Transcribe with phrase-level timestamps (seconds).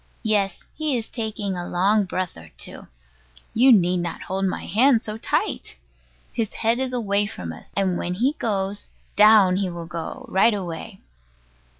[0.23, 2.87] Yes; he is taking a long breath or two.
[3.53, 5.75] You need not hold my hand so tight.
[6.33, 6.95] His head is
[7.31, 11.01] from us; and when he goes down he will go right away.